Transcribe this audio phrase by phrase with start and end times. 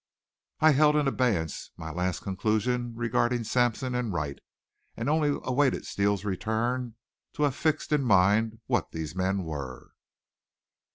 [0.61, 4.39] I held in abeyance my last conclusion regarding Sampson and Wright,
[4.97, 6.95] and only awaited Steele's return
[7.33, 9.91] to have fixed in mind what these men were.